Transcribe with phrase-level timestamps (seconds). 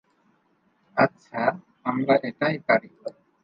[0.97, 1.41] আচ্ছা,
[1.85, 2.89] আমরা এটাই পারি।